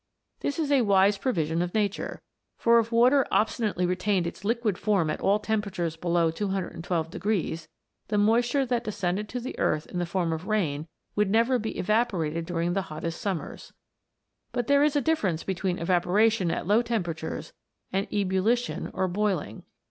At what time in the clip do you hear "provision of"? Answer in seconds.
1.19-1.75